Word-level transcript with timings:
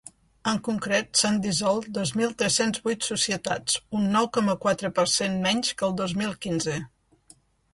En 0.51 0.59
concret 0.67 1.19
s’han 1.19 1.35
dissolt 1.43 1.91
dos 1.97 2.13
mil 2.21 2.33
tres-cents 2.39 2.81
vuit 2.87 3.07
societats, 3.09 3.75
un 3.99 4.09
nou 4.17 4.31
coma 4.39 4.57
quatre 4.65 4.91
per 5.01 5.07
cent 5.17 5.39
menys 5.45 5.71
que 5.77 5.89
el 5.91 5.95
dos 6.01 6.17
mil 6.23 6.35
quinze. 6.47 6.81